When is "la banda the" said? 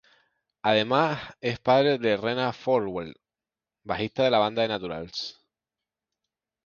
4.31-4.67